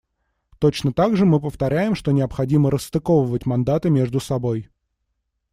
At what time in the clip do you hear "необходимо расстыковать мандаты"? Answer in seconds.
2.11-3.91